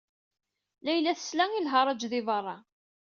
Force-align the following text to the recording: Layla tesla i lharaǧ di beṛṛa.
Layla 0.83 1.11
tesla 1.17 1.45
i 1.59 1.61
lharaǧ 1.61 2.01
di 2.11 2.21
beṛṛa. 2.27 2.57